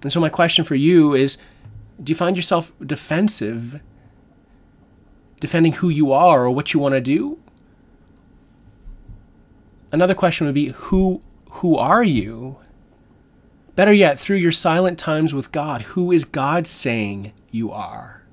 And 0.04 0.12
so, 0.12 0.22
my 0.22 0.30
question 0.30 0.64
for 0.64 0.76
you 0.76 1.14
is 1.14 1.38
do 2.02 2.12
you 2.12 2.16
find 2.16 2.38
yourself 2.38 2.72
defensive, 2.86 3.82
defending 5.40 5.74
who 5.74 5.90
you 5.90 6.12
are 6.12 6.46
or 6.46 6.52
what 6.52 6.74
you 6.74 6.80
want 6.80 6.94
to 6.94 7.02
do? 7.02 7.40
Another 9.92 10.16
question 10.16 10.46
would 10.46 10.56
be 10.56 10.70
who 10.70 11.22
who 11.50 11.78
are 11.78 12.04
you? 12.04 12.58
Better 13.76 13.94
yet, 13.94 14.20
through 14.20 14.38
your 14.38 14.52
silent 14.52 14.98
times 14.98 15.34
with 15.34 15.52
God, 15.52 15.82
who 15.82 16.12
is 16.12 16.24
God 16.24 16.66
saying 16.68 17.34
you 17.52 17.72
are? 17.72 18.24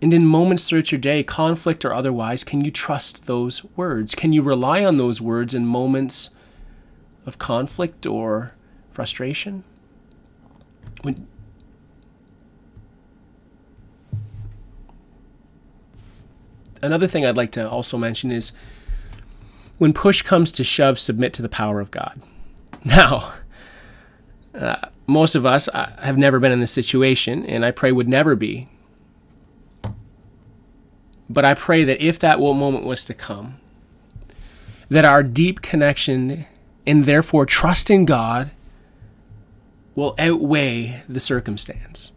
And 0.00 0.12
in 0.12 0.26
moments 0.26 0.66
throughout 0.66 0.92
your 0.92 1.00
day, 1.00 1.22
conflict 1.22 1.84
or 1.84 1.92
otherwise, 1.92 2.44
can 2.44 2.64
you 2.64 2.70
trust 2.70 3.26
those 3.26 3.64
words? 3.76 4.14
Can 4.14 4.32
you 4.32 4.42
rely 4.42 4.84
on 4.84 4.98
those 4.98 5.20
words 5.20 5.54
in 5.54 5.66
moments 5.66 6.30
of 7.24 7.38
conflict 7.38 8.04
or 8.04 8.52
frustration? 8.92 9.64
When 11.02 11.26
Another 16.82 17.06
thing 17.06 17.24
I'd 17.24 17.36
like 17.36 17.52
to 17.52 17.66
also 17.66 17.96
mention 17.96 18.30
is 18.30 18.52
when 19.84 19.92
push 19.92 20.22
comes 20.22 20.50
to 20.50 20.64
shove, 20.64 20.98
submit 20.98 21.34
to 21.34 21.42
the 21.42 21.48
power 21.50 21.78
of 21.78 21.90
God. 21.90 22.18
Now, 22.86 23.34
uh, 24.54 24.76
most 25.06 25.34
of 25.34 25.44
us 25.44 25.68
uh, 25.68 25.94
have 26.00 26.16
never 26.16 26.38
been 26.38 26.52
in 26.52 26.60
this 26.60 26.70
situation, 26.70 27.44
and 27.44 27.66
I 27.66 27.70
pray 27.70 27.92
would 27.92 28.08
never 28.08 28.34
be. 28.34 28.66
But 31.28 31.44
I 31.44 31.52
pray 31.52 31.84
that 31.84 32.00
if 32.00 32.18
that 32.20 32.40
moment 32.40 32.86
was 32.86 33.04
to 33.04 33.12
come, 33.12 33.58
that 34.88 35.04
our 35.04 35.22
deep 35.22 35.60
connection 35.60 36.46
and 36.86 37.04
therefore 37.04 37.44
trust 37.44 37.90
in 37.90 38.06
God 38.06 38.52
will 39.94 40.14
outweigh 40.18 41.02
the 41.06 41.20
circumstance. 41.20 42.12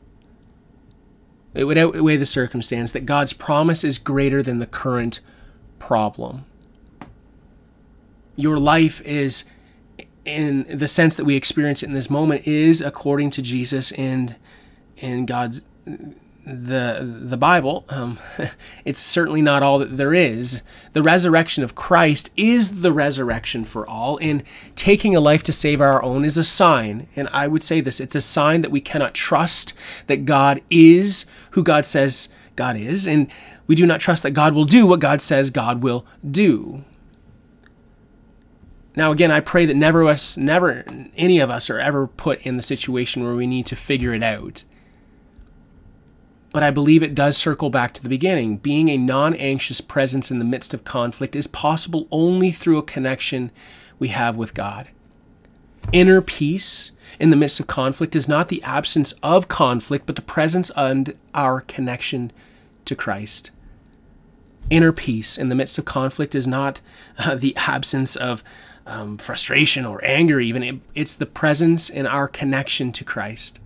It 1.53 1.65
would 1.65 1.77
outweigh 1.77 2.15
the 2.15 2.25
circumstance 2.25 2.93
that 2.93 3.05
God's 3.05 3.33
promise 3.33 3.83
is 3.83 3.97
greater 3.97 4.41
than 4.41 4.59
the 4.59 4.67
current 4.67 5.19
problem 5.79 6.45
your 8.37 8.57
life 8.57 9.01
is 9.01 9.43
in 10.23 10.65
the 10.69 10.87
sense 10.87 11.15
that 11.15 11.25
we 11.25 11.35
experience 11.35 11.83
it 11.83 11.87
in 11.87 11.93
this 11.93 12.09
moment 12.09 12.47
is 12.47 12.81
according 12.81 13.29
to 13.31 13.41
Jesus 13.41 13.91
and 13.93 14.35
in 14.97 15.25
God's 15.25 15.61
the 16.47 16.99
the 17.03 17.37
Bible. 17.37 17.85
Um, 17.89 18.19
it's 18.85 18.99
certainly 18.99 19.41
not 19.41 19.63
all 19.63 19.79
that 19.79 19.97
there 19.97 20.13
is. 20.13 20.61
The 20.93 21.03
resurrection 21.03 21.63
of 21.63 21.75
Christ 21.75 22.29
is 22.37 22.81
the 22.81 22.93
resurrection 22.93 23.65
for 23.65 23.85
all, 23.85 24.17
and 24.21 24.43
taking 24.75 25.15
a 25.15 25.19
life 25.19 25.43
to 25.43 25.51
save 25.51 25.81
our 25.81 26.01
own 26.01 26.23
is 26.23 26.37
a 26.37 26.43
sign. 26.43 27.07
And 27.15 27.27
I 27.33 27.47
would 27.47 27.63
say 27.63 27.81
this: 27.81 27.99
it's 27.99 28.15
a 28.15 28.21
sign 28.21 28.61
that 28.61 28.71
we 28.71 28.81
cannot 28.81 29.13
trust 29.13 29.73
that 30.07 30.25
God 30.25 30.61
is 30.69 31.25
who 31.51 31.63
God 31.63 31.85
says 31.85 32.29
God 32.55 32.77
is, 32.77 33.05
and 33.07 33.27
we 33.67 33.75
do 33.75 33.85
not 33.85 33.99
trust 33.99 34.23
that 34.23 34.31
God 34.31 34.53
will 34.53 34.65
do 34.65 34.87
what 34.87 35.01
God 35.01 35.21
says 35.21 35.49
God 35.49 35.83
will 35.83 36.05
do. 36.29 36.83
Now, 38.97 39.11
again, 39.11 39.29
I 39.29 39.41
pray 39.41 39.67
that 39.67 39.75
never 39.75 40.07
us, 40.07 40.37
never 40.37 40.83
any 41.15 41.37
of 41.37 41.51
us 41.51 41.69
are 41.69 41.77
ever 41.77 42.07
put 42.07 42.41
in 42.41 42.57
the 42.57 42.63
situation 42.63 43.23
where 43.23 43.35
we 43.35 43.45
need 43.45 43.67
to 43.67 43.75
figure 43.75 44.11
it 44.11 44.23
out. 44.23 44.63
But 46.51 46.63
I 46.63 46.71
believe 46.71 47.03
it 47.03 47.13
does 47.13 47.37
circle 47.37 47.69
back 47.69 47.93
to 47.93 48.01
the 48.01 48.09
beginning. 48.09 48.57
Being 48.57 48.89
a 48.89 48.97
non 48.97 49.35
anxious 49.35 49.81
presence 49.81 50.31
in 50.31 50.39
the 50.39 50.45
midst 50.45 50.73
of 50.73 50.83
conflict 50.83 51.35
is 51.35 51.45
possible 51.45 52.07
only 52.09 52.49
through 52.49 52.79
a 52.79 52.83
connection 52.83 53.51
we 53.99 54.07
have 54.07 54.35
with 54.35 54.55
God. 54.55 54.87
Inner 55.91 56.19
peace 56.19 56.91
in 57.19 57.29
the 57.29 57.35
midst 57.35 57.59
of 57.59 57.67
conflict 57.67 58.15
is 58.15 58.27
not 58.27 58.49
the 58.49 58.63
absence 58.63 59.11
of 59.21 59.47
conflict, 59.47 60.07
but 60.07 60.15
the 60.15 60.23
presence 60.23 60.71
and 60.75 61.15
our 61.35 61.61
connection 61.61 62.31
to 62.85 62.95
Christ. 62.95 63.51
Inner 64.71 64.91
peace 64.91 65.37
in 65.37 65.49
the 65.49 65.55
midst 65.55 65.77
of 65.77 65.85
conflict 65.85 66.33
is 66.33 66.47
not 66.47 66.81
uh, 67.19 67.35
the 67.35 67.55
absence 67.57 68.15
of 68.15 68.43
um, 68.87 69.17
frustration 69.17 69.85
or 69.85 70.03
anger, 70.03 70.39
even. 70.39 70.63
It, 70.63 70.79
it's 70.95 71.13
the 71.13 71.25
presence 71.25 71.89
in 71.89 72.07
our 72.07 72.27
connection 72.27 72.91
to 72.93 73.03
Christ. 73.03 73.59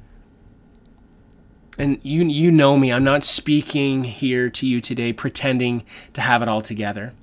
And 1.77 1.99
you, 2.03 2.25
you 2.25 2.51
know 2.51 2.77
me, 2.77 2.91
I'm 2.91 3.03
not 3.03 3.23
speaking 3.23 4.03
here 4.03 4.49
to 4.49 4.67
you 4.67 4.81
today 4.81 5.13
pretending 5.13 5.83
to 6.13 6.21
have 6.21 6.41
it 6.41 6.49
all 6.49 6.61
together. 6.61 7.13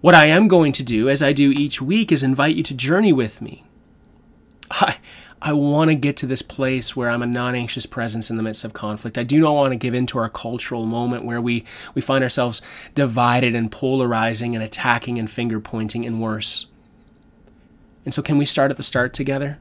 What 0.00 0.14
I 0.14 0.26
am 0.26 0.46
going 0.46 0.72
to 0.72 0.82
do, 0.82 1.08
as 1.08 1.22
I 1.22 1.32
do 1.32 1.50
each 1.50 1.82
week, 1.82 2.12
is 2.12 2.22
invite 2.22 2.54
you 2.54 2.62
to 2.62 2.74
journey 2.74 3.12
with 3.12 3.42
me. 3.42 3.64
I, 4.70 4.98
I 5.42 5.52
want 5.52 5.90
to 5.90 5.94
get 5.96 6.16
to 6.18 6.26
this 6.26 6.42
place 6.42 6.94
where 6.94 7.10
I'm 7.10 7.22
a 7.22 7.26
non 7.26 7.54
anxious 7.54 7.86
presence 7.86 8.30
in 8.30 8.36
the 8.36 8.42
midst 8.42 8.64
of 8.64 8.72
conflict. 8.72 9.18
I 9.18 9.24
do 9.24 9.40
not 9.40 9.54
want 9.54 9.72
to 9.72 9.76
give 9.76 9.94
in 9.94 10.06
to 10.06 10.18
our 10.18 10.28
cultural 10.28 10.86
moment 10.86 11.24
where 11.24 11.40
we, 11.40 11.64
we 11.94 12.00
find 12.00 12.22
ourselves 12.22 12.62
divided 12.94 13.54
and 13.54 13.70
polarizing 13.70 14.54
and 14.54 14.62
attacking 14.64 15.18
and 15.18 15.30
finger 15.30 15.60
pointing 15.60 16.06
and 16.06 16.22
worse. 16.22 16.66
And 18.06 18.14
so, 18.14 18.22
can 18.22 18.38
we 18.38 18.46
start 18.46 18.70
at 18.70 18.78
the 18.78 18.82
start 18.82 19.12
together? 19.12 19.58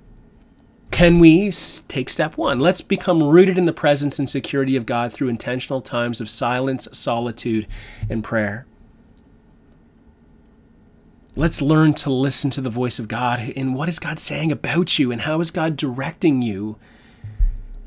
Can 0.91 1.19
we 1.19 1.51
take 1.87 2.09
step 2.09 2.37
one? 2.37 2.59
Let's 2.59 2.81
become 2.81 3.23
rooted 3.23 3.57
in 3.57 3.65
the 3.65 3.73
presence 3.73 4.19
and 4.19 4.29
security 4.29 4.77
of 4.77 4.85
God 4.85 5.11
through 5.11 5.29
intentional 5.29 5.81
times 5.81 6.21
of 6.21 6.29
silence, 6.29 6.87
solitude, 6.93 7.67
and 8.07 8.23
prayer. 8.23 8.65
Let's 11.35 11.61
learn 11.61 11.95
to 11.95 12.09
listen 12.09 12.49
to 12.51 12.61
the 12.61 12.69
voice 12.69 12.97
of 12.97 13.09
God 13.09 13.51
and 13.57 13.75
what 13.75 13.89
is 13.89 13.99
God 13.99 14.19
saying 14.19 14.53
about 14.53 14.97
you 14.97 15.11
and 15.11 15.21
how 15.21 15.41
is 15.41 15.51
God 15.51 15.75
directing 15.75 16.41
you. 16.41 16.77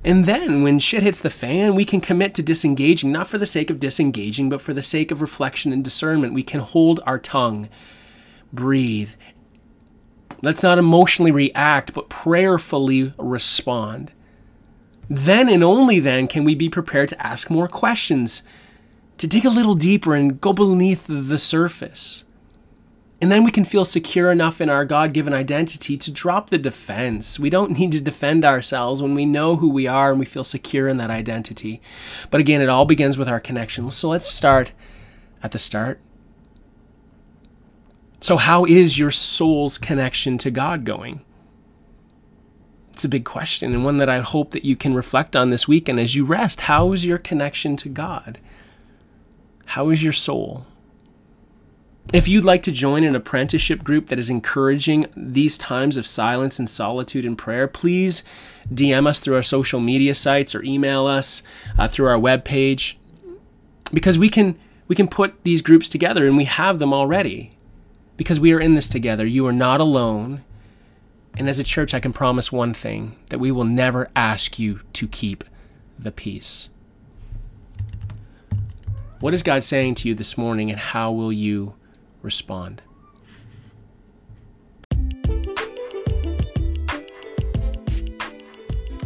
And 0.05 0.27
then, 0.27 0.63
when 0.63 0.81
shit 0.81 1.03
hits 1.03 1.21
the 1.21 1.31
fan, 1.31 1.75
we 1.75 1.85
can 1.85 2.01
commit 2.01 2.35
to 2.35 2.43
disengaging, 2.43 3.11
not 3.11 3.29
for 3.29 3.39
the 3.39 3.47
sake 3.47 3.71
of 3.71 3.81
disengaging, 3.81 4.49
but 4.49 4.61
for 4.61 4.75
the 4.75 4.83
sake 4.83 5.11
of 5.11 5.21
reflection 5.21 5.73
and 5.73 5.83
discernment. 5.83 6.35
We 6.35 6.43
can 6.43 6.61
hold 6.61 7.01
our 7.07 7.19
tongue, 7.19 7.69
breathe. 8.53 9.13
Let's 10.43 10.63
not 10.63 10.79
emotionally 10.79 11.31
react, 11.31 11.93
but 11.93 12.09
prayerfully 12.09 13.13
respond. 13.19 14.13
Then 15.09 15.49
and 15.49 15.65
only 15.65 16.01
then 16.01 16.29
can 16.29 16.45
we 16.45 16.55
be 16.55 16.69
prepared 16.69 17.09
to 17.11 17.27
ask 17.27 17.51
more 17.51 17.69
questions, 17.69 18.43
to 19.17 19.27
dig 19.27 19.45
a 19.45 19.51
little 19.51 19.75
deeper 19.75 20.15
and 20.15 20.41
go 20.41 20.53
beneath 20.53 21.07
the 21.09 21.39
surface. 21.39 22.25
And 23.21 23.33
then 23.33 23.43
we 23.43 23.51
can 23.51 23.65
feel 23.65 23.85
secure 23.85 24.31
enough 24.31 24.61
in 24.61 24.71
our 24.71 24.85
God 24.85 25.13
given 25.13 25.35
identity 25.35 25.97
to 25.97 26.13
drop 26.13 26.51
the 26.51 26.59
defense. 26.59 27.37
We 27.39 27.51
don't 27.51 27.77
need 27.77 27.91
to 27.93 28.01
defend 28.01 28.45
ourselves 28.45 29.03
when 29.03 29.15
we 29.15 29.27
know 29.27 29.57
who 29.57 29.69
we 29.69 29.89
are 29.89 30.11
and 30.11 30.21
we 30.21 30.27
feel 30.27 30.45
secure 30.45 30.87
in 30.87 30.99
that 30.99 31.11
identity. 31.11 31.81
But 32.31 32.41
again, 32.41 32.61
it 32.61 32.69
all 32.69 32.85
begins 32.85 33.19
with 33.19 33.29
our 33.29 33.41
connection. 33.41 33.91
So 33.91 34.09
let's 34.09 34.29
start 34.29 34.73
at 35.43 35.51
the 35.51 35.59
start. 35.59 36.01
So, 38.21 38.37
how 38.37 38.65
is 38.65 38.99
your 38.99 39.11
soul's 39.11 39.79
connection 39.79 40.39
to 40.39 40.51
God 40.51 40.85
going? 40.85 41.21
It's 42.93 43.05
a 43.05 43.09
big 43.09 43.25
question 43.25 43.73
and 43.73 43.85
one 43.85 43.99
that 43.99 44.09
I 44.09 44.19
hope 44.21 44.51
that 44.51 44.65
you 44.65 44.75
can 44.75 44.93
reflect 44.93 45.37
on 45.37 45.51
this 45.51 45.69
weekend 45.69 46.01
as 46.01 46.17
you 46.17 46.25
rest. 46.25 46.63
How 46.63 46.93
is 46.93 47.05
your 47.05 47.19
connection 47.19 47.77
to 47.77 47.89
God? 47.89 48.41
How 49.67 49.91
is 49.91 50.03
your 50.03 50.13
soul? 50.13 50.67
If 52.13 52.27
you'd 52.27 52.45
like 52.45 52.63
to 52.65 52.73
join 52.73 53.05
an 53.05 53.15
apprenticeship 53.15 53.85
group 53.85 54.09
that 54.09 54.19
is 54.19 54.31
encouraging 54.31 55.07
these 55.15 55.59
times 55.59 55.97
of 55.97 56.07
silence 56.07 56.59
and 56.59 56.69
solitude 56.69 57.25
and 57.25 57.37
prayer, 57.39 57.69
please 57.69 58.25
DM 58.73 59.07
us 59.07 59.21
through 59.21 59.37
our 59.37 59.43
social 59.43 59.79
media 59.79 60.15
sites 60.15 60.55
or 60.55 60.63
email 60.65 61.07
us 61.07 61.43
uh, 61.79 61.87
through 61.87 62.07
our 62.07 62.19
webpage 62.19 62.95
because 63.93 64.19
we 64.19 64.29
can 64.29 64.59
we 64.89 64.97
can 64.97 65.07
put 65.07 65.45
these 65.45 65.63
groups 65.63 65.89
together 65.89 66.27
and 66.27 66.37
we 66.37 66.45
have 66.45 66.79
them 66.79 66.93
already 66.95 67.58
because 68.19 68.39
we 68.39 68.53
are 68.53 68.61
in 68.61 68.75
this 68.75 68.89
together. 68.89 69.25
You 69.25 69.47
are 69.47 69.53
not 69.53 69.81
alone. 69.81 70.45
And 71.39 71.49
as 71.49 71.61
a 71.61 71.65
church, 71.65 71.95
I 71.95 72.01
can 72.01 72.13
promise 72.13 72.53
one 72.53 72.75
thing 72.75 73.17
that 73.31 73.39
we 73.39 73.51
will 73.53 73.65
never 73.65 74.11
ask 74.15 74.59
you 74.59 74.81
to 74.95 75.07
keep 75.07 75.45
the 75.99 76.11
peace. 76.11 76.69
What 79.21 79.35
is 79.35 79.43
God 79.43 79.63
saying 79.65 79.95
to 79.97 80.09
you 80.09 80.15
this 80.15 80.37
morning, 80.37 80.71
and 80.71 80.81
how 80.81 81.13
will 81.13 81.33
you 81.33 81.75
respond. 82.23 82.83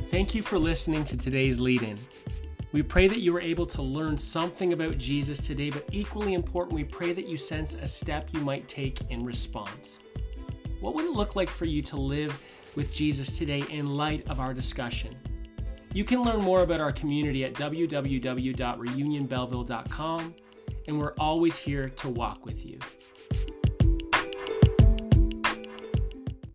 Thank 0.08 0.34
you 0.34 0.42
for 0.42 0.58
listening 0.58 1.04
to 1.04 1.16
today's 1.16 1.60
lead 1.60 1.82
in. 1.82 1.98
We 2.72 2.82
pray 2.82 3.06
that 3.06 3.20
you 3.20 3.32
were 3.34 3.40
able 3.40 3.66
to 3.66 3.82
learn 3.82 4.16
something 4.16 4.72
about 4.72 4.96
Jesus 4.96 5.46
today, 5.46 5.68
but 5.68 5.84
equally 5.92 6.32
important, 6.32 6.74
we 6.74 6.84
pray 6.84 7.12
that 7.12 7.28
you 7.28 7.36
sense 7.36 7.74
a 7.74 7.86
step 7.86 8.30
you 8.32 8.40
might 8.40 8.66
take 8.66 9.02
in 9.10 9.26
response. 9.26 9.98
What 10.80 10.94
would 10.94 11.04
it 11.04 11.12
look 11.12 11.36
like 11.36 11.50
for 11.50 11.66
you 11.66 11.82
to 11.82 11.96
live 11.96 12.40
with 12.74 12.90
Jesus 12.90 13.36
today 13.36 13.62
in 13.68 13.94
light 13.94 14.26
of 14.30 14.40
our 14.40 14.54
discussion? 14.54 15.14
You 15.92 16.04
can 16.04 16.22
learn 16.22 16.40
more 16.40 16.62
about 16.62 16.80
our 16.80 16.92
community 16.92 17.44
at 17.44 17.52
www.reunionbelleville.com, 17.52 20.34
and 20.88 20.98
we're 20.98 21.14
always 21.18 21.58
here 21.58 21.90
to 21.90 22.08
walk 22.08 22.46
with 22.46 22.64
you. 22.64 22.78